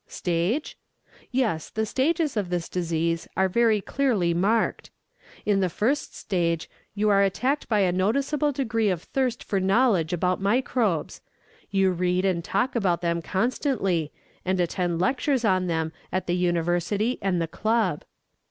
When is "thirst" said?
9.03-9.43